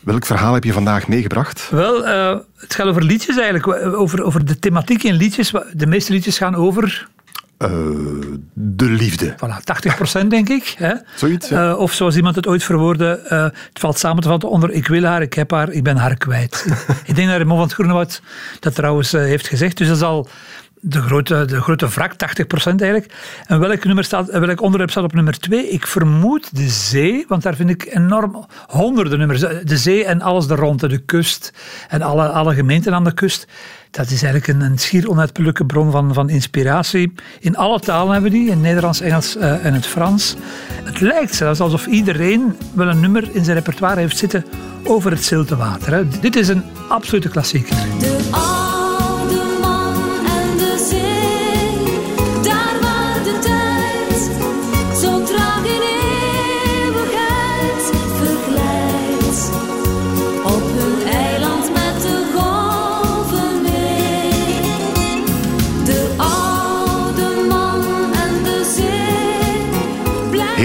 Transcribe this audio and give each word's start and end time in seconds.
Welk 0.00 0.26
verhaal 0.26 0.54
heb 0.54 0.64
je 0.64 0.72
vandaag 0.72 1.08
meegebracht? 1.08 1.68
Wel, 1.70 2.06
eh, 2.06 2.38
het 2.56 2.74
gaat 2.74 2.86
over 2.86 3.02
liedjes 3.04 3.36
eigenlijk, 3.38 3.66
over, 3.96 4.22
over 4.22 4.44
de 4.44 4.58
thematiek 4.58 5.02
in 5.02 5.14
liedjes. 5.14 5.52
De 5.72 5.86
meeste 5.86 6.12
liedjes 6.12 6.38
gaan 6.38 6.54
over, 6.54 7.08
Eh, 7.56 7.70
de 8.52 8.84
liefde. 8.84 9.34
voilà, 9.36 9.64
80% 9.64 10.30
denk 10.30 10.48
ik. 10.48 10.74
Hè? 10.78 10.94
Zoiets, 11.14 11.48
ja. 11.48 11.70
Eh, 11.70 11.78
of 11.78 11.92
zoals 11.92 12.16
iemand 12.16 12.36
het 12.36 12.46
ooit 12.46 12.64
verwoordde, 12.64 13.20
het 13.68 13.78
valt 13.78 13.98
samen 13.98 14.22
te 14.22 14.28
vatten 14.28 14.50
onder 14.50 14.70
ik 14.70 14.86
wil 14.86 15.02
haar, 15.02 15.22
ik 15.22 15.34
heb 15.34 15.50
haar, 15.50 15.70
ik 15.70 15.82
ben 15.82 15.96
haar 15.96 16.16
kwijt. 16.16 16.66
ik 17.04 17.14
denk 17.14 17.28
dat 17.28 17.36
Raymond 17.36 17.58
van 17.58 17.62
het 17.66 17.72
Groenewoud 17.72 18.22
dat 18.60 18.74
trouwens 18.74 19.12
heeft 19.12 19.48
gezegd. 19.48 19.76
Dus 19.76 19.86
dat 19.86 19.96
is 19.96 20.02
al 20.02 20.28
de 20.80 21.00
grote, 21.00 21.44
de 21.44 21.60
grote 21.60 21.88
wrak, 21.88 22.12
80% 22.12 22.16
eigenlijk. 22.64 23.12
En 23.46 23.60
welk, 23.60 23.84
nummer 23.84 24.04
staat, 24.04 24.30
welk 24.30 24.60
onderwerp 24.60 24.90
staat 24.90 25.04
op 25.04 25.12
nummer 25.12 25.38
2? 25.38 25.68
Ik 25.68 25.86
vermoed 25.86 26.56
de 26.56 26.68
zee, 26.68 27.24
want 27.28 27.42
daar 27.42 27.54
vind 27.54 27.70
ik 27.70 27.94
enorm 27.94 28.46
honderden 28.66 29.18
nummers. 29.18 29.40
De 29.40 29.76
zee 29.76 30.04
en 30.04 30.20
alles 30.20 30.48
er 30.48 30.56
rond, 30.56 30.80
de 30.80 30.98
kust 30.98 31.52
en 31.88 32.02
alle, 32.02 32.28
alle 32.28 32.54
gemeenten 32.54 32.94
aan 32.94 33.04
de 33.04 33.14
kust. 33.14 33.46
Dat 33.90 34.10
is 34.10 34.22
eigenlijk 34.22 34.46
een, 34.46 34.70
een 34.70 34.78
schier 34.78 35.10
onuitputtelijke 35.10 35.66
bron 35.66 35.90
van, 35.90 36.14
van 36.14 36.28
inspiratie. 36.28 37.12
In 37.40 37.56
alle 37.56 37.80
talen 37.80 38.12
hebben 38.12 38.30
we 38.30 38.38
die, 38.38 38.50
in 38.50 38.60
Nederlands, 38.60 39.00
Engels 39.00 39.36
eh, 39.36 39.64
en 39.64 39.74
het 39.74 39.86
Frans. 39.86 40.36
Het 40.84 41.00
lijkt 41.00 41.34
zelfs 41.34 41.60
alsof 41.60 41.86
iedereen 41.86 42.56
wel 42.72 42.88
een 42.88 43.00
nummer 43.00 43.28
in 43.32 43.44
zijn 43.44 43.56
repertoire 43.56 44.00
heeft 44.00 44.18
zitten 44.18 44.44
over 44.84 45.10
het 45.10 45.24
zilte 45.24 45.56
water. 45.56 45.92
Hè. 45.92 46.08
Dit 46.20 46.36
is 46.36 46.48
een 46.48 46.64
absolute 46.88 47.28
klassieker. 47.28 47.76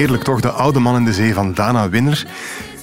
Heerlijk 0.06 0.26
toch, 0.26 0.42
de 0.42 0.52
oude 0.52 0.80
man 0.80 0.96
in 0.96 1.06
de 1.06 1.14
zee 1.14 1.34
van 1.34 1.54
Dana 1.54 1.90
Winner. 1.90 2.26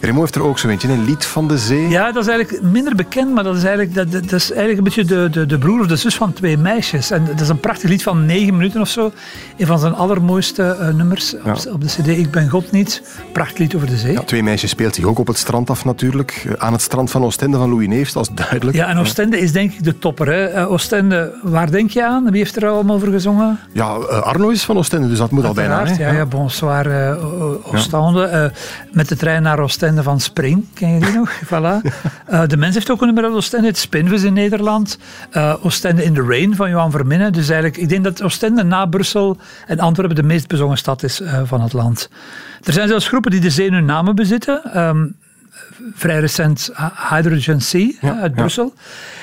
Remo 0.02 0.20
heeft 0.20 0.34
er 0.34 0.42
ook 0.42 0.58
zo 0.58 0.68
eentje, 0.68 0.88
een 0.88 1.04
lied 1.04 1.24
van 1.24 1.48
de 1.48 1.58
zee. 1.58 1.88
Ja, 1.88 2.12
dat 2.12 2.22
is 2.22 2.28
eigenlijk 2.28 2.62
minder 2.72 2.94
bekend, 2.94 3.34
maar 3.34 3.44
dat 3.44 3.56
is 3.56 3.64
eigenlijk, 3.64 3.94
dat, 3.94 4.12
dat 4.12 4.32
is 4.32 4.50
eigenlijk 4.52 4.78
een 4.78 4.84
beetje 4.84 5.04
de, 5.04 5.28
de, 5.30 5.46
de 5.46 5.58
broer 5.58 5.80
of 5.80 5.86
de 5.86 5.96
zus 5.96 6.14
van 6.14 6.32
twee 6.32 6.58
meisjes. 6.58 7.10
En 7.10 7.24
dat 7.24 7.40
is 7.40 7.48
een 7.48 7.60
prachtig 7.60 7.88
lied 7.90 8.02
van 8.02 8.26
negen 8.26 8.56
minuten 8.56 8.80
of 8.80 8.88
zo. 8.88 9.12
Een 9.56 9.66
van 9.66 9.78
zijn 9.78 9.94
allermooiste 9.94 10.62
eh, 10.80 10.88
nummers 10.94 11.34
op, 11.34 11.40
Ja. 11.44 11.72
op 11.72 11.80
de 11.80 11.86
cd 11.86 12.06
Ik 12.06 12.30
ben 12.30 12.48
God 12.48 12.70
niet. 12.70 13.02
Prachtig 13.32 13.58
lied 13.58 13.74
over 13.74 13.86
de 13.88 13.96
zee. 13.96 14.12
Ja, 14.12 14.20
twee 14.22 14.42
meisjes 14.42 14.70
speelt 14.70 14.94
zich 14.94 15.04
ook 15.04 15.18
op 15.18 15.26
het 15.26 15.36
strand 15.38 15.70
af 15.70 15.84
natuurlijk. 15.84 16.44
Eh, 16.48 16.52
Aan 16.58 16.72
het 16.72 16.82
strand 16.82 17.10
van 17.10 17.24
Oostende 17.24 17.56
van 17.56 17.68
Louis 17.70 17.88
Neefs, 17.88 18.12
dat 18.12 18.22
is 18.28 18.34
duidelijk. 18.34 18.76
Ja, 18.76 18.88
en 18.88 18.98
Oostende 18.98 19.38
is 19.38 19.52
denk 19.52 19.72
ik 19.72 19.84
de 19.84 19.98
topper. 19.98 20.26
Hè. 20.26 20.44
Eh, 20.44 20.70
Oostende, 20.70 21.32
waar 21.42 21.70
denk 21.70 21.90
je 21.90 22.04
aan? 22.06 22.24
Wie 22.30 22.38
heeft 22.38 22.56
er 22.56 22.68
allemaal 22.68 22.96
over 22.96 23.10
gezongen? 23.10 23.58
Ja, 23.72 23.84
Arno 24.22 24.48
is 24.48 24.62
van 24.64 24.76
Oostende, 24.76 25.08
dus 25.08 25.18
dat 25.18 25.30
moet 25.30 25.44
al 25.44 25.54
bijna. 25.54 25.84
Hè? 25.86 26.04
Ja, 26.04 26.12
ja, 26.12 26.26
bonsoir 26.26 27.18
Oostende. 27.62 28.52
Met 28.92 29.08
de 29.08 29.16
trein 29.16 29.42
naar 29.42 29.58
Oostende 29.60 29.91
van 30.00 30.20
Spring, 30.20 30.64
ken 30.74 30.94
je 30.94 31.00
die 31.00 31.12
nog? 31.12 31.30
voilà. 31.52 31.90
Eh, 32.26 32.46
de 32.46 32.56
mens 32.56 32.74
heeft 32.74 32.90
ook 32.90 33.00
een 33.00 33.06
nummer 33.06 33.24
uit 33.24 33.32
Oostende, 33.32 33.66
het 33.66 33.78
Spinvis 33.78 34.22
in 34.22 34.32
Nederland. 34.32 34.98
Eh, 35.30 35.54
Oostende 35.62 36.04
in 36.04 36.14
the 36.14 36.22
Rain 36.22 36.56
van 36.56 36.70
Johan 36.70 36.90
Verminne. 36.90 37.30
Dus 37.30 37.48
eigenlijk, 37.48 37.76
ik 37.76 37.88
denk 37.88 38.04
dat 38.04 38.22
Oostende 38.22 38.62
na 38.62 38.86
Brussel 38.86 39.36
en 39.66 39.78
Antwerpen 39.78 40.16
de 40.16 40.22
meest 40.22 40.48
bezongen 40.48 40.78
stad 40.78 41.02
is 41.02 41.20
eh, 41.20 41.40
van 41.44 41.60
het 41.60 41.72
land. 41.72 42.08
Er 42.62 42.72
zijn 42.72 42.88
zelfs 42.88 43.08
groepen 43.08 43.30
die 43.30 43.40
de 43.40 43.50
zee 43.50 43.66
in 43.66 43.72
hun 43.72 43.84
namen 43.84 44.14
bezitten. 44.14 44.62
Ehm, 44.72 45.06
vrij 45.94 46.20
recent 46.20 46.70
Hy- 46.74 47.16
Hydrogen 47.16 47.60
Sea 47.60 47.90
hè, 47.98 48.12
uit 48.12 48.32
ja. 48.34 48.40
Brussel. 48.40 48.74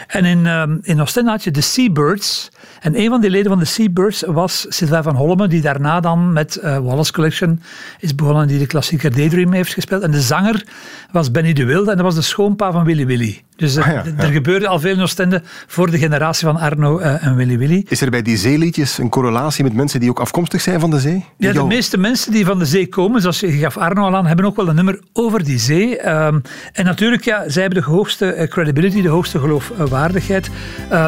En 0.08 0.26
in, 0.26 0.46
ehm, 0.46 0.78
in 0.82 1.02
Oostende 1.02 1.30
had 1.30 1.44
je 1.44 1.52
de 1.52 1.62
Seabirds. 1.62 2.50
En 2.80 3.00
een 3.00 3.10
van 3.10 3.22
die 3.22 3.30
leden 3.30 3.50
van 3.50 3.60
de 3.60 3.66
Seabirds 3.66 4.24
was 4.28 4.66
Sylvain 4.70 5.04
van 5.04 5.16
Holmen, 5.16 5.50
die 5.50 5.62
daarna 5.62 6.00
dan 6.00 6.34
met 6.34 6.56
eh, 6.56 6.78
Wallace 6.78 7.12
Collection 7.14 7.62
is 8.00 8.16
begonnen, 8.16 8.48
die 8.48 8.60
de 8.60 8.68
klassieker 8.68 9.16
Daydream 9.16 9.54
heeft 9.54 9.74
gespeeld. 9.74 10.02
En 10.04 10.12
de 10.12 10.22
zanger 10.22 10.64
was 11.12 11.32
Benny 11.32 11.54
de 11.54 11.66
Wilde 11.66 11.90
en 11.92 11.96
dat 11.98 12.06
was 12.06 12.16
de 12.16 12.22
schoonpa 12.22 12.72
van 12.72 12.84
Willy 12.84 13.06
Willy. 13.06 13.44
Dus 13.60 13.76
eh, 13.76 13.88
Ah 13.88 13.94
ja, 13.94 14.02
d- 14.02 14.06
ja. 14.06 14.24
er 14.24 14.32
gebeurde 14.32 14.68
al 14.68 14.80
veel 14.80 14.94
in 14.94 15.02
Oostende 15.02 15.42
voor 15.68 15.92
de 15.92 15.98
generatie 15.98 16.48
van 16.48 16.58
Arno 16.58 16.98
eh, 17.00 17.26
en 17.26 17.36
Willy 17.36 17.58
Willy. 17.58 17.86
Is 17.90 18.02
er 18.02 18.10
bij 18.10 18.22
die 18.22 18.38
zeeliedjes 18.38 18.98
een 18.98 19.10
correlatie 19.10 19.64
met 19.64 19.74
mensen 19.74 20.00
die 20.00 20.10
ook 20.10 20.20
afkomstig 20.20 20.62
zijn 20.62 20.80
van 20.80 20.90
de 20.90 21.00
zee? 21.00 21.26
Ja, 21.38 21.54
de 21.54 21.64
meeste 21.64 21.98
mensen 21.98 22.32
die 22.32 22.46
van 22.46 22.60
de 22.60 22.66
zee 22.66 22.88
komen, 22.88 23.22
zoals 23.22 23.40
je 23.40 23.52
gaf 23.52 23.78
Arno 23.78 24.02
al 24.06 24.16
aan, 24.16 24.26
hebben 24.26 24.46
ook 24.46 24.56
wel 24.56 24.68
een 24.68 24.76
nummer 24.76 25.00
over 25.14 25.44
die 25.44 25.60
zee. 25.60 25.98
Ehm, 25.98 26.40
en 26.74 26.86
natuurlijk, 26.86 27.24
ja, 27.24 27.44
zij 27.50 27.62
hebben 27.62 27.82
de 27.84 27.88
hoogste 27.90 28.26
eh, 28.34 28.48
credibility, 28.48 29.02
de 29.02 29.08
hoogste 29.10 29.40
geloofwaardigheid. 29.40 30.50
Eh 30.90 31.08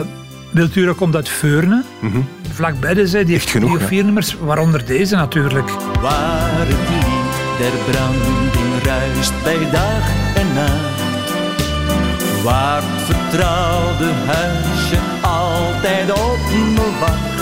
Wiltura 0.52 0.94
komt 0.98 1.16
uit 1.16 1.30
Veurne, 1.30 1.84
vlakbij 2.52 2.94
de 2.94 3.08
zee. 3.08 3.24
Die 3.24 3.34
heeft 3.34 3.46
Mhm. 3.46 3.54
genoeg, 3.54 3.70
drie 3.72 3.82
of 3.84 3.88
vier 3.90 4.04
nummers, 4.04 4.36
waaronder 4.40 4.86
deze 4.86 5.16
natuurlijk. 5.16 5.70
Waar 6.02 6.50
het 6.58 6.68
lied 6.68 7.58
der 7.60 7.72
branding 7.92 8.84
ruist 8.84 9.34
bij 9.44 9.72
dag 9.72 10.10
en 10.36 10.54
nacht. 10.54 10.91
Waar 12.44 12.82
het 12.84 13.02
vertrouwde 13.16 14.10
huisje 14.26 14.98
altijd 15.22 16.12
op 16.12 16.40
me 16.76 16.90
wacht. 17.00 17.40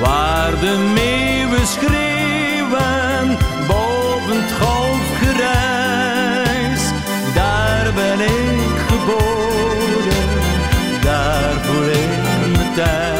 Waar 0.00 0.50
de 0.60 0.90
meeuwen 0.94 1.66
schreeuwen 1.66 3.36
boven 3.66 4.36
het 4.42 4.52
golfgeruis. 4.60 6.80
Daar 7.34 7.92
ben 7.94 8.20
ik 8.20 8.78
geboren, 8.88 10.28
daar 11.02 11.52
voel 11.62 11.86
ik 11.88 12.08
me 12.56 12.72
thuis. 12.74 13.14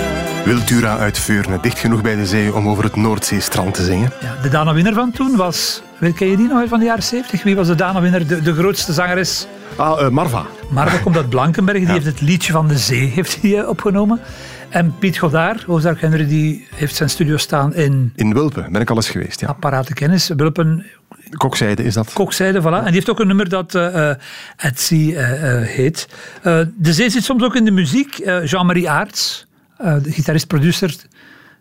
Wiltura 0.44 0.98
uit 0.98 1.18
Veurne, 1.18 1.58
dicht 1.60 1.78
genoeg 1.78 2.00
bij 2.02 2.16
de 2.16 2.26
zee 2.26 2.54
om 2.54 2.68
over 2.68 2.84
het 2.84 2.96
Noordzeestrand 2.96 3.74
te 3.74 3.84
zingen. 3.84 4.12
Ja, 4.20 4.34
de 4.42 4.48
Dana 4.48 4.74
Winner 4.74 4.94
van 4.94 5.10
toen 5.10 5.36
was, 5.36 5.82
weet- 5.98 6.14
ken 6.14 6.30
je 6.30 6.36
die 6.36 6.48
nog 6.48 6.58
uit 6.58 6.68
van 6.68 6.78
de 6.78 6.84
jaren 6.84 7.02
70? 7.02 7.42
Wie 7.42 7.56
was 7.56 7.66
de 7.66 7.74
Dana 7.74 8.00
Winner, 8.00 8.26
de, 8.26 8.42
de 8.42 8.54
grootste 8.54 8.92
zangeres? 8.92 9.46
Ah, 9.76 10.00
eh, 10.04 10.08
Marva. 10.10 10.46
Marva 10.70 10.98
komt 10.98 11.16
uit 11.16 11.28
Blankenberg, 11.28 11.78
die 11.78 11.86
Ja. 11.86 11.92
heeft 11.92 12.06
het 12.06 12.20
liedje 12.20 12.52
van 12.52 12.68
de 12.68 12.78
zee 12.78 13.06
heeft 13.08 13.42
hij, 13.42 13.58
eh, 13.58 13.68
opgenomen. 13.68 14.20
En 14.68 14.94
Piet 14.98 15.18
Godard, 15.18 15.66
Ozark 15.68 16.00
Henry, 16.00 16.26
die 16.26 16.66
heeft 16.74 16.94
zijn 16.94 17.10
studio 17.10 17.36
staan 17.36 17.74
in 17.74 18.12
In 18.14 18.34
Wulpen 18.34 18.72
ben 18.72 18.80
ik 18.80 18.90
al 18.90 18.96
eens 18.96 19.08
geweest. 19.10 19.40
Ja. 19.40 19.46
Apparaten 19.48 19.94
Kennis, 19.94 20.28
Wulpen, 20.36 20.86
Kokzijde 21.30 21.82
is 21.84 21.94
dat. 21.94 22.12
Kokzijde, 22.12 22.60
voilà. 22.60 22.64
En 22.64 22.84
die 22.84 22.92
heeft 22.92 23.10
ook 23.10 23.20
een 23.20 23.26
nummer 23.26 23.48
dat 23.48 23.74
eh, 23.74 24.10
eh, 24.10 24.16
heet. 25.62 26.08
De 26.42 26.92
zee 26.92 27.10
zit 27.10 27.24
soms 27.24 27.42
ook 27.42 27.56
in 27.56 27.64
de 27.64 27.70
muziek. 27.70 28.14
Jean-Marie 28.44 28.90
Aarts, 28.90 29.46
de 29.78 30.12
gitarist-producer, 30.12 30.94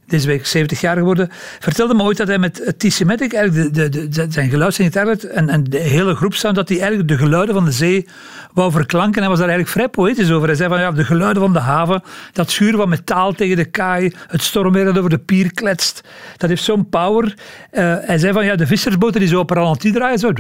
deze 0.07 0.27
week 0.27 0.45
70 0.45 0.81
jaar 0.81 0.97
geworden, 0.97 1.29
vertelde 1.59 1.93
me 1.93 2.03
ooit 2.03 2.17
dat 2.17 2.27
hij 2.27 2.37
met 2.37 2.73
T-Sematic 2.77 3.33
eigenlijk 3.33 3.73
de, 3.73 3.89
de, 3.89 4.07
de, 4.07 4.25
zijn 4.29 4.49
geluid, 4.49 4.73
zijn 4.73 4.91
gitaar 4.91 5.07
en, 5.07 5.49
en 5.49 5.63
de 5.63 5.77
hele 5.77 6.15
groep 6.15 6.33
sound, 6.33 6.55
dat 6.55 6.69
hij 6.69 6.79
eigenlijk 6.79 7.09
de 7.09 7.17
geluiden 7.17 7.55
van 7.55 7.65
de 7.65 7.71
zee 7.71 8.07
wou 8.53 8.71
verklanken. 8.71 9.21
Hij 9.21 9.29
was 9.29 9.39
daar 9.39 9.49
eigenlijk 9.49 9.77
vrij 9.77 9.89
poëtisch 9.89 10.31
over. 10.31 10.47
Hij 10.47 10.57
zei 10.57 10.69
van 10.69 10.79
ja, 10.79 10.91
de 10.91 11.03
geluiden 11.03 11.41
van 11.41 11.53
de 11.53 11.59
haven, 11.59 12.03
dat 12.31 12.51
schuren 12.51 12.77
van 12.77 12.89
metaal 12.89 13.33
tegen 13.33 13.55
de 13.55 13.65
kaai, 13.65 14.13
het 14.27 14.41
stormweer 14.41 14.85
dat 14.85 14.97
over 14.97 15.09
de 15.09 15.17
pier 15.17 15.53
kletst, 15.53 16.01
dat 16.37 16.49
heeft 16.49 16.63
zo'n 16.63 16.89
power. 16.89 17.33
Eh, 17.71 17.95
hij 17.99 18.17
zei 18.17 18.33
van 18.33 18.45
ja, 18.45 18.55
de 18.55 18.67
vissersboten 18.67 19.19
die 19.19 19.29
zo 19.29 19.39
op 19.39 19.49
ralenti 19.49 19.91
draaien, 19.91 20.19
zo, 20.19 20.31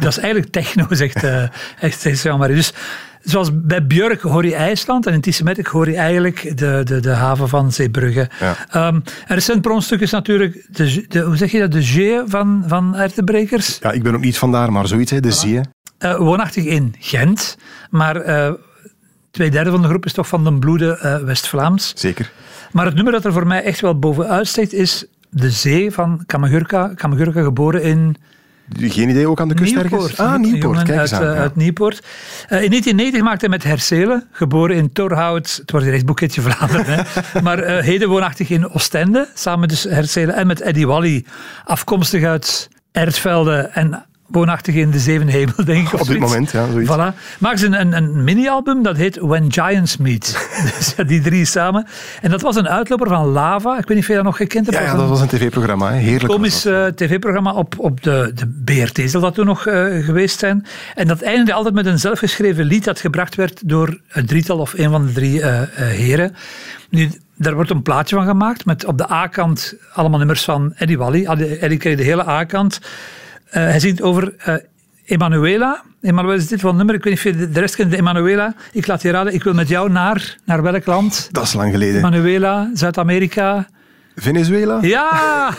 dat 0.00 0.08
is 0.08 0.18
eigenlijk 0.18 0.52
techno, 0.52 0.86
zegt, 0.90 1.24
eh 1.24 1.42
echt, 1.80 2.00
zegt 2.00 2.22
Jean-Marie. 2.22 2.56
Dus 2.56 2.72
Zoals 3.22 3.50
bij 3.52 3.86
Björk 3.86 4.20
hoor 4.20 4.44
je 4.44 4.54
IJsland 4.54 5.06
en 5.06 5.12
in 5.12 5.20
Tissematic 5.20 5.66
hoor 5.66 5.88
je 5.88 5.96
eigenlijk 5.96 6.58
de, 6.58 6.80
de, 6.84 7.00
de 7.00 7.10
haven 7.10 7.48
van 7.48 7.72
Zeebrugge. 7.72 8.30
Ja. 8.40 8.56
Ehm, 8.70 8.94
een 8.94 9.02
recent 9.26 9.62
bronstuk 9.62 10.00
is 10.00 10.10
natuurlijk, 10.10 10.66
de, 10.70 11.04
de, 11.08 11.20
hoe 11.20 11.36
zeg 11.36 11.50
je 11.50 11.58
dat, 11.58 11.72
de 11.72 11.82
G 11.82 12.22
van, 12.30 12.64
van 12.66 12.96
Ertebrekers. 12.96 13.78
Ja, 13.82 13.92
ik 13.92 14.02
ben 14.02 14.14
ook 14.14 14.20
niet 14.20 14.38
vandaar, 14.38 14.72
maar 14.72 14.86
zoiets, 14.86 15.10
hè, 15.10 15.20
de 15.20 15.32
zee. 15.32 15.60
Eh, 15.98 16.16
woonachtig 16.16 16.64
in 16.64 16.94
Gent, 16.98 17.56
maar 17.90 18.16
eh, 18.16 18.52
twee 19.30 19.50
derde 19.50 19.70
van 19.70 19.82
de 19.82 19.88
groep 19.88 20.04
is 20.04 20.12
toch 20.12 20.28
van 20.28 20.44
de 20.44 20.58
bloede 20.58 20.98
eh, 20.98 21.16
West-Vlaams. 21.16 21.92
Zeker. 21.96 22.32
Maar 22.72 22.84
het 22.84 22.94
nummer 22.94 23.12
dat 23.12 23.24
er 23.24 23.32
voor 23.32 23.46
mij 23.46 23.62
echt 23.62 23.80
wel 23.80 23.98
bovenuit 23.98 24.46
steekt 24.46 24.72
is 24.72 25.04
De 25.30 25.50
Zee 25.50 25.90
van 25.90 26.22
Kamagurka. 26.26 26.92
Kamagurka 26.94 27.42
geboren 27.42 27.82
in 27.82 28.16
Geen 28.78 29.08
idee, 29.08 29.28
ook 29.28 29.40
aan 29.40 29.48
de 29.48 29.54
kust 29.54 29.74
Nieuwpoort. 29.74 30.02
ergens? 30.02 30.18
Ah, 30.18 30.38
Nieuwpoort, 30.38 30.82
kijk 30.82 31.00
eens 31.00 31.12
uit, 31.12 31.22
aan. 31.22 31.28
eh, 31.28 31.34
ja. 31.34 31.40
uit 31.40 31.56
Nieuwpoort. 31.56 31.94
Eh, 31.98 32.62
in 32.62 32.68
1990 32.68 33.22
maakte 33.22 33.40
hij 33.46 33.48
met 33.48 33.64
Herselen, 33.64 34.28
geboren 34.32 34.76
in 34.76 34.92
Torhout, 34.92 35.56
het 35.60 35.70
wordt 35.70 35.86
hier 35.86 35.94
echt 35.94 36.06
boeketje 36.06 36.40
Vlaanderen, 36.40 36.84
hè. 36.86 37.02
maar 37.42 37.58
eh, 37.58 37.84
heden 37.84 38.08
woonachtig 38.08 38.50
in 38.50 38.70
Oostende, 38.70 39.28
samen 39.34 39.68
dus 39.68 39.82
Herselen 39.82 40.34
en 40.34 40.46
met 40.46 40.60
Eddie 40.60 40.86
Wally, 40.86 41.24
afkomstig 41.64 42.24
uit 42.24 42.68
Ertsvelde 42.92 43.56
en 43.72 44.04
woonachtig 44.30 44.74
in 44.74 44.90
de 44.90 44.98
Zeven 44.98 45.26
Hemel, 45.26 45.64
denk 45.64 45.92
ik. 45.92 46.00
Op 46.00 46.06
dit 46.06 46.18
moment, 46.18 46.50
ja, 46.50 46.70
zoiets. 46.70 46.90
Voilà. 46.90 47.38
Maken 47.38 47.58
ze 47.58 47.66
een, 47.66 47.80
een, 47.80 47.92
een 47.92 48.24
mini-album, 48.24 48.82
dat 48.82 48.96
heet 48.96 49.16
When 49.16 49.52
Giants 49.52 49.96
Meet. 49.96 50.48
dus 50.76 50.94
ja, 50.96 51.04
die 51.04 51.20
drie 51.20 51.44
samen. 51.44 51.86
En 52.22 52.30
dat 52.30 52.40
was 52.40 52.56
een 52.56 52.68
uitloper 52.68 53.08
van 53.08 53.26
Lava. 53.26 53.70
Ik 53.78 53.86
weet 53.86 53.88
niet 53.88 53.98
of 53.98 54.06
je 54.06 54.14
dat 54.14 54.24
nog 54.24 54.36
gekend 54.36 54.66
hebt. 54.66 54.78
Ja, 54.78 54.96
dat 54.96 55.08
was 55.08 55.20
een 55.20 55.28
tv-programma, 55.28 55.90
heerlijk. 55.90 56.32
komisch 56.32 56.64
eh, 56.64 56.86
tv-programma 56.86 57.52
op, 57.52 57.74
op 57.78 58.02
de, 58.02 58.32
de 58.34 58.46
BRT 58.64 59.10
zal 59.10 59.20
dat 59.20 59.34
toen 59.34 59.46
nog 59.46 59.66
eh, 59.66 60.04
geweest 60.04 60.38
zijn. 60.38 60.66
En 60.94 61.06
dat 61.06 61.22
eindigde 61.22 61.52
altijd 61.52 61.74
met 61.74 61.86
een 61.86 61.98
zelfgeschreven 61.98 62.64
lied 62.64 62.84
dat 62.84 63.00
gebracht 63.00 63.34
werd 63.34 63.68
door 63.68 64.00
een 64.08 64.26
drietal 64.26 64.58
of 64.58 64.72
een 64.76 64.90
van 64.90 65.06
de 65.06 65.12
drie 65.12 65.42
eh, 65.42 65.62
heren. 65.74 66.34
Nu, 66.90 67.10
daar 67.36 67.54
wordt 67.54 67.70
een 67.70 67.82
plaatje 67.82 68.16
van 68.16 68.26
gemaakt 68.26 68.64
met 68.64 68.84
op 68.84 68.98
de 68.98 69.10
A-kant 69.10 69.74
allemaal 69.92 70.18
nummers 70.18 70.44
van 70.44 70.72
Eddie 70.76 70.98
Wally. 70.98 71.24
Eddie 71.24 71.58
Eddie 71.58 71.78
kreeg 71.78 71.96
de 71.96 72.02
hele 72.02 72.28
A-kant. 72.28 72.80
Eh, 73.50 73.62
hij 73.62 73.80
zingt 73.80 74.02
over 74.02 74.34
eh, 74.38 74.54
Emanuela. 75.04 75.82
Emanuela 76.00 76.36
is 76.38 76.46
dit 76.48 76.60
van 76.60 76.76
nummer. 76.76 76.94
Ik 76.94 77.04
weet 77.04 77.24
niet 77.24 77.34
of 77.34 77.40
je 77.40 77.50
de- 77.50 77.60
rest 77.60 77.74
kent. 77.76 77.92
Emanuela. 77.92 78.54
Ik 78.72 78.86
laat 78.86 79.02
je 79.02 79.10
raden. 79.10 79.34
Ik 79.34 79.42
wil 79.42 79.54
met 79.54 79.68
jou 79.68 79.90
naar. 79.90 80.36
Naar 80.44 80.62
welk 80.62 80.86
land? 80.86 81.28
Dat 81.32 81.42
is 81.44 81.52
lang 81.52 81.72
geleden. 81.72 81.96
Emanuela, 81.98 82.70
Zuid-Amerika. 82.74 83.68
Venezuela? 84.16 84.78
Ja! 84.82 85.54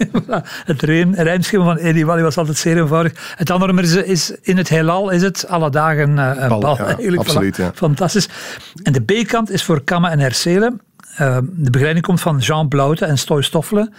Het 0.64 0.82
rijm, 0.82 1.14
rijmschema 1.14 1.64
van 1.64 1.78
Eddie 1.78 2.06
Wally 2.06 2.22
was 2.22 2.36
altijd 2.36 2.56
zeer 2.56 2.76
eenvoudig. 2.76 3.34
Het 3.36 3.50
andere 3.50 3.72
nummer 3.72 4.02
is, 4.04 4.08
is 4.08 4.36
in 4.42 4.56
het 4.56 4.68
heelal 4.68 5.10
is 5.10 5.22
het 5.22 5.48
alle 5.48 5.70
dagen 5.70 6.16
een 6.18 6.48
Bal, 6.48 6.60
bal. 6.60 6.76
ja, 6.76 7.16
absoluut, 7.18 7.54
Voilà. 7.58 7.62
ja. 7.62 7.70
Fantastisch. 7.74 8.28
En 8.82 8.92
de 8.92 9.00
B-kant 9.00 9.50
is 9.50 9.62
voor 9.64 9.82
Kamme 9.84 10.08
en 10.08 10.18
Herselen. 10.18 10.80
De 11.42 11.70
begeleiding 11.70 12.04
komt 12.06 12.20
van 12.20 12.38
Jean 12.38 12.68
Blaute 12.68 13.04
en 13.04 13.18
Stoy 13.18 13.42
Stoffelen, 13.42 13.94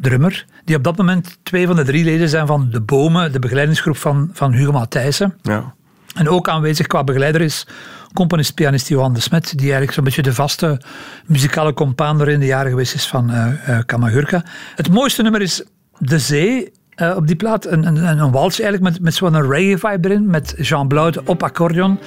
drummer, 0.00 0.44
die 0.64 0.76
op 0.76 0.84
dat 0.84 0.96
moment 0.96 1.38
twee 1.42 1.66
van 1.66 1.76
de 1.76 1.84
drie 1.84 2.04
leden 2.04 2.28
zijn 2.28 2.46
van 2.46 2.68
De 2.70 2.80
Bomen, 2.80 3.32
de 3.32 3.38
begeleidingsgroep 3.38 3.96
van, 3.96 4.30
van 4.32 4.52
Hugo 4.52 4.72
Matthijssen. 4.72 5.34
Ja. 5.42 5.74
En 6.14 6.28
ook 6.28 6.48
aanwezig 6.48 6.86
qua 6.86 7.04
begeleider 7.04 7.40
is 7.40 7.66
componist-pianist 8.12 8.88
Johan 8.88 9.14
de 9.14 9.20
Smet, 9.20 9.48
die 9.50 9.60
eigenlijk 9.60 9.92
zo'n 9.92 10.04
beetje 10.04 10.22
de 10.22 10.34
vaste 10.34 10.80
muzikale 11.26 11.72
compaan 11.72 12.20
er 12.20 12.28
in 12.28 12.40
de 12.40 12.46
jaren 12.46 12.70
geweest 12.70 12.94
is 12.94 13.06
van 13.06 13.30
eh 13.30 13.46
eh, 13.66 13.78
Kamagurka. 13.86 14.44
Het 14.74 14.90
mooiste 14.90 15.22
nummer 15.22 15.40
is 15.42 15.62
De 15.98 16.18
Zee. 16.18 16.72
eh, 16.94 17.12
op 17.16 17.26
die 17.26 17.36
plaat 17.36 17.66
een, 17.66 17.86
een, 17.86 17.96
een 18.18 18.30
walsje 18.30 18.62
eigenlijk 18.62 18.92
met, 18.92 19.02
met 19.02 19.14
zo'n 19.14 19.50
reggae-vibe 19.50 20.08
erin, 20.08 20.26
met 20.30 20.54
Jean 20.58 20.88
Blaude 20.88 21.20
op 21.24 21.42
accordeon 21.42 21.98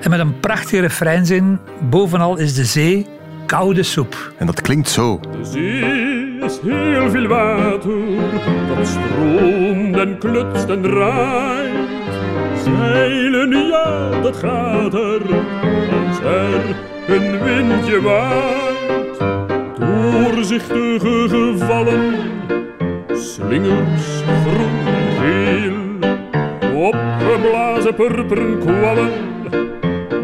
en 0.00 0.10
met 0.10 0.20
een 0.20 0.40
prachtige 0.40 0.80
refreinzin. 0.80 1.58
Bovenal 1.90 2.36
is 2.38 2.54
de 2.54 2.64
zee 2.64 3.06
koude 3.46 3.82
soep. 3.82 4.32
En 4.38 4.46
dat 4.46 4.60
klinkt 4.60 4.88
zo. 4.88 5.20
De 5.20 5.44
zee 5.44 5.99
heel 6.58 7.10
veel 7.10 7.26
water, 7.26 7.98
dat 8.68 8.86
stroomt 8.86 9.96
en 9.96 10.18
klutst 10.18 10.68
en 10.68 10.82
draait. 10.82 11.70
Zeilen, 12.64 13.50
ja, 13.50 14.20
dat 14.22 14.36
gaat 14.36 14.94
er, 14.94 15.22
als 16.08 16.20
er 16.20 16.76
een 17.08 17.42
windje 17.42 18.00
waait. 18.02 19.18
Doorzichtige 19.78 21.28
gevallen, 21.28 22.14
slingers 23.12 24.22
groen 24.44 24.86
en 24.86 25.12
geel. 25.20 25.78
Opgeblazen 26.74 27.94
purperen 27.94 28.58
kwallen, 28.58 29.10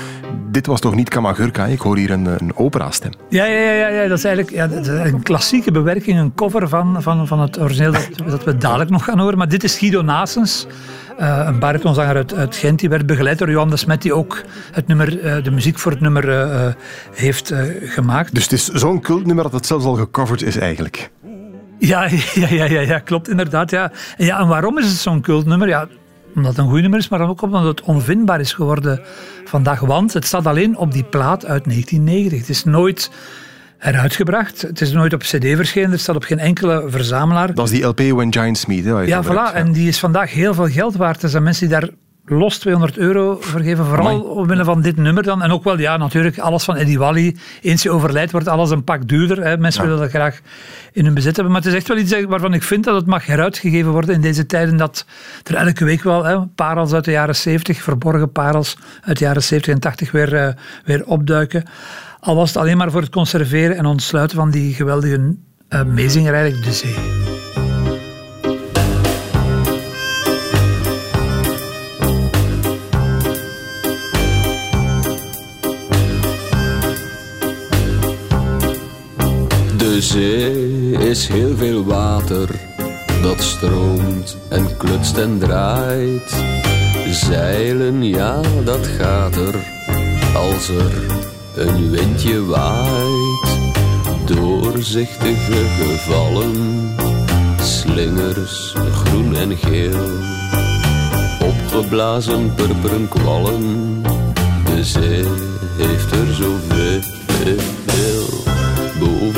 Dit 0.51 0.66
was 0.66 0.80
toch 0.80 0.96
niet 0.96 1.10
Kamagurka? 1.10 1.66
Ik 1.66 1.80
hoor 1.80 1.98
hier 1.98 2.12
een, 2.12 2.25
een 2.25 2.56
operastem. 2.56 3.12
Ja, 3.30 3.46
ja, 3.46 3.72
ja, 3.72 3.88
ja, 3.88 4.07
dat 4.07 4.18
is 4.18 4.24
eigenlijk 4.24 4.56
ja, 4.56 4.68
dat 4.68 4.88
is 4.88 5.12
een 5.12 5.24
klassieke 5.24 5.72
bewerking, 5.72 6.19
een 6.19 6.34
cover 6.34 6.69
van, 6.69 7.01
van, 7.01 7.28
van 7.28 7.40
het 7.40 7.60
origineel 7.60 7.92
dat, 7.92 8.10
dat 8.25 8.44
we 8.44 8.57
dadelijk 8.57 8.90
nog 8.90 9.04
gaan 9.04 9.19
horen. 9.19 9.38
Maar 9.38 9.50
dit 9.50 9.63
is 9.63 9.78
Guido 9.78 10.01
Nasens, 10.01 10.68
eh, 11.18 11.44
een 11.46 11.60
baritonzanger 11.60 12.16
uit, 12.16 12.34
uit 12.34 12.56
Gent. 12.56 12.80
Die 12.80 12.90
werd 12.90 13.06
begeleid 13.06 13.38
door 13.38 13.50
Johan 13.50 13.69
de 13.69 13.78
Smet, 13.78 14.01
die 14.01 14.13
ook 14.13 14.42
het 14.72 14.88
nummer, 14.88 15.22
eh, 15.22 15.44
de 15.44 15.51
muziek 15.51 15.80
voor 15.80 15.92
het 15.92 16.01
nummer 16.01 16.30
eh, 16.30 16.74
heeft 17.13 17.54
gemaakt. 17.84 18.34
Dus 18.34 18.44
het 18.44 18.52
is 18.52 18.68
zo'n 18.68 19.02
cultnummer 19.02 19.44
dat 19.44 19.54
het 19.54 19.66
zelfs 19.66 19.86
al 19.86 19.95
gecoverd 19.95 20.42
is 20.42 20.57
eigenlijk. 20.57 21.10
Ja, 21.80 22.07
ja, 22.34 22.48
ja, 22.50 22.66
ja, 22.66 22.81
ja 22.81 23.00
klopt 23.00 23.30
inderdaad. 23.30 23.72
Ja. 23.72 23.92
En, 24.18 24.25
ja, 24.25 24.40
en 24.40 24.48
waarom 24.48 24.78
is 24.78 24.86
het 24.86 24.98
zo'n 24.98 25.22
cultnummer? 25.22 25.68
Ja, 25.68 25.88
omdat 26.36 26.52
het 26.56 26.66
een 26.66 26.72
goed 26.72 26.81
nummer 26.81 27.00
is, 27.00 27.10
maar 27.10 27.20
dan 27.20 27.28
ook 27.30 27.42
omdat 27.42 27.64
het 27.64 27.81
onvindbaar 27.81 28.40
is 28.40 28.54
geworden 28.54 29.02
vandaag. 29.46 29.80
Want 29.80 30.14
het 30.14 30.26
staat 30.26 30.46
alleen 30.46 30.78
op 30.78 30.92
die 30.92 31.04
plaat 31.04 31.46
uit 31.46 31.64
1990. 31.64 32.40
Het 32.40 32.50
is 32.50 32.64
nooit 32.64 33.12
heruitgebracht. 33.78 34.62
Het 34.62 34.81
is 34.81 34.92
nooit 34.92 35.14
op 35.14 35.20
cd 35.22 35.46
verschenen. 35.56 35.92
Het 35.92 36.00
staat 36.00 36.16
op 36.16 36.24
geen 36.24 36.40
enkele 36.40 36.84
verzamelaar. 36.88 37.54
Dat 37.54 37.66
is 37.66 37.72
die 37.72 37.84
LP 37.86 38.00
When 38.00 38.34
Giants 38.34 38.66
Meet. 38.66 38.86
Hè, 38.86 38.92
Ja, 39.02 39.24
voilà. 39.24 39.28
hebt. 39.28 39.54
En 39.54 39.72
die 39.72 39.88
is 39.88 40.00
vandaag 40.00 40.34
heel 40.34 40.54
veel 40.54 40.68
geld 40.68 40.96
waard. 40.96 41.24
Er 41.24 41.30
zijn 41.30 41.44
mensen 41.44 41.68
die 41.70 41.80
daar 41.80 41.90
los 42.30 42.58
200 42.58 42.98
euro 42.98 43.38
voor 43.40 43.60
geven. 43.60 43.86
Vooral 43.86 44.22
omwille 44.22 44.64
van 44.64 44.81
dit 44.81 44.98
nummer 44.98 45.24
dan. 45.24 45.42
En 45.42 45.52
ook 45.52 45.64
wel, 45.64 45.80
ja, 45.80 45.98
natuurlijk, 45.98 46.40
alles 46.40 46.64
van 46.64 46.76
Eddie 46.76 47.00
Wally. 47.00 47.36
Eens 47.62 47.84
je 47.84 47.92
overlijdt, 47.92 48.31
wordt 48.31 48.48
alles 48.48 48.70
een 48.70 48.84
pak 48.84 49.08
duurder. 49.08 49.44
Hè. 49.44 49.58
Mensen 49.58 49.84
willen 49.84 50.00
dat 50.00 50.10
graag 50.10 50.40
in 50.94 51.06
hun 51.06 51.14
bezit 51.14 51.36
hebben. 51.36 51.54
Maar 51.54 51.62
het 51.62 51.72
is 51.72 51.78
echt 51.78 51.88
wel 51.88 51.98
iets 51.98 52.26
waarvan 52.28 52.54
ik 52.54 52.64
vind 52.64 52.84
dat 52.84 52.96
het 52.96 53.06
mag 53.06 53.26
heruitgegeven 53.26 53.92
worden 53.92 54.16
in 54.16 54.22
deze 54.22 54.46
tijden. 54.46 54.78
Dat 54.78 55.06
er 55.44 55.56
elke 55.56 55.86
week 55.86 56.04
wel 56.04 56.24
hè, 56.24 56.46
parels 56.46 56.94
uit 56.94 57.06
de 57.06 57.12
jaren 57.12 57.36
70, 57.36 57.81
verborgen 57.81 58.31
parels 58.31 58.78
uit 59.02 59.18
de 59.18 59.24
jaren 59.26 59.44
70 59.44 59.74
en 59.74 59.80
80 59.80 60.12
weer, 60.12 60.36
eh, 60.36 60.54
weer 60.86 61.06
opduiken. 61.06 61.64
Al 62.20 62.36
was 62.36 62.48
het 62.48 62.58
alleen 62.58 62.78
maar 62.78 62.92
voor 62.92 63.02
het 63.02 63.12
conserveren 63.12 63.78
en 63.78 63.86
ontsluiten 63.86 64.38
van 64.38 64.52
die 64.52 64.74
geweldige 64.74 65.36
uh, 65.70 65.84
meezinger 65.84 66.34
eigenlijk, 66.34 66.64
de 66.64 66.74
zee. 66.74 67.29
De 79.99 80.06
zee 80.06 81.09
is 81.09 81.27
heel 81.27 81.56
veel 81.57 81.85
water, 81.85 82.49
dat 83.21 83.41
stroomt 83.41 84.37
en 84.49 84.77
klutst 84.77 85.18
en 85.18 85.39
draait. 85.39 86.35
Zeilen, 87.11 88.03
ja, 88.03 88.41
dat 88.63 88.87
gaat 88.87 89.35
er, 89.35 89.56
als 90.35 90.69
er 90.69 91.06
een 91.56 91.91
windje 91.91 92.45
waait. 92.45 93.57
Doorzichtige 94.25 95.65
gevallen, 95.79 96.95
slingers 97.61 98.75
groen 98.94 99.35
en 99.35 99.57
geel. 99.57 100.09
Opgeblazen 101.41 102.53
purperen 102.56 103.07
kwallen, 103.07 104.01
de 104.65 104.83
zee 104.83 105.25
heeft 105.77 106.11
er 106.11 106.33
zoveel. 106.33 106.69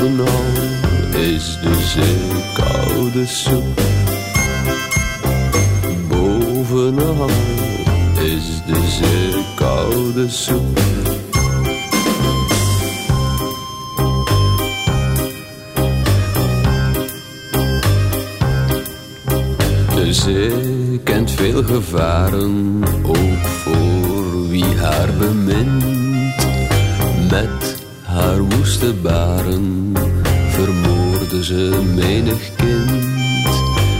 Bovenal 0.02 1.20
is 1.20 1.58
de 1.62 1.74
zee 1.80 2.42
koude 2.54 3.26
soep. 3.26 3.80
Bovenal 6.08 7.30
is 8.14 8.62
de 8.66 8.80
zee 8.88 9.44
koude 9.54 10.28
soep. 10.28 10.80
De 19.94 20.12
zee 20.12 21.00
kent 21.04 21.30
veel 21.30 21.62
gevaren, 21.62 22.82
ook 23.02 23.46
voor 23.46 24.48
wie 24.48 24.76
haar 24.76 25.08
bemint. 25.18 25.84
Met 27.30 27.81
haar 28.12 28.38
woeste 28.38 28.94
baren 28.94 29.92
vermoorden 30.50 31.44
ze 31.44 31.82
menig 31.94 32.54
kind. 32.56 32.90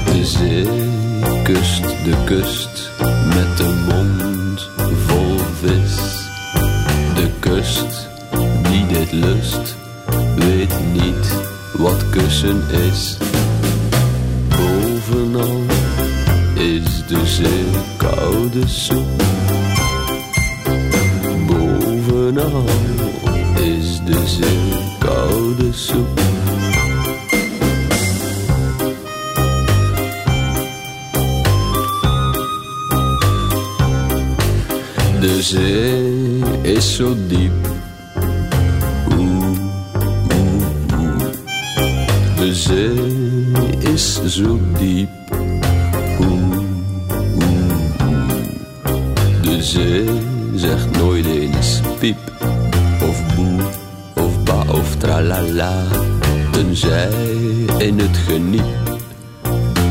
De 0.04 0.25
zee 0.25 0.66
kust 1.42 1.83
de 1.83 2.16
kust 2.25 2.90
met 3.26 3.57
de 3.57 3.85
mond 3.88 4.69
vol 5.07 5.37
vis. 5.61 5.97
De 7.14 7.28
kust 7.38 8.09
die 8.62 8.87
dit 8.87 9.12
lust 9.12 9.76
weet 10.37 10.75
niet 10.92 11.35
wat 11.76 12.11
kussen 12.11 12.62
is. 12.90 13.16
Bovenal 14.49 15.61
is 16.54 17.07
de 17.07 17.26
zee 17.26 17.64
koude 17.97 18.69
zon. 18.69 19.16
Bovenal 21.47 22.64
is 23.62 24.00
de 24.04 24.26
zee 24.26 24.97
koude 24.99 25.73
soep. 25.73 26.21
De 35.21 35.42
zee 35.42 36.42
is 36.62 36.95
zo 36.95 37.14
diep. 37.28 37.52
Oeh, 39.19 39.59
oeh. 40.35 41.33
De 42.37 42.54
zee 42.54 43.92
is 43.92 44.21
zo 44.26 44.61
diep. 44.78 45.09
Oeh, 46.21 46.59
oeh, 47.37 47.75
oeh. 48.07 48.42
De 49.42 49.62
zee 49.62 50.11
zegt 50.54 50.90
nooit 50.97 51.26
eens 51.26 51.81
piep 51.99 52.42
of 53.12 53.37
boe 53.37 53.61
of 54.25 54.33
ba 54.45 54.61
of 54.78 54.97
tralala. 54.97 55.75
Tenzij 56.50 57.11
in 57.78 57.99
het 57.99 58.16
geniep, 58.16 59.00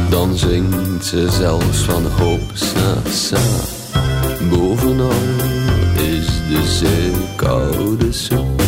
dan 0.09 0.37
zingt 0.37 1.05
ze 1.05 1.27
zelfs 1.29 1.77
van 1.77 2.05
hoop 2.05 2.41
sa 2.53 3.09
sa. 3.09 3.43
Bovenal 4.49 5.23
is 5.95 6.27
de 6.49 6.61
zee 6.79 7.11
koude 7.35 8.11
soep. 8.11 8.61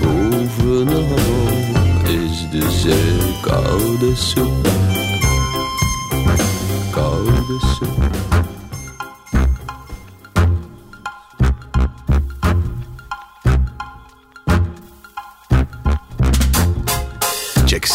Bovenal 0.00 1.18
is 2.02 2.36
de 2.50 2.70
zee 2.82 3.40
koude 3.40 4.12
soep. 4.14 4.91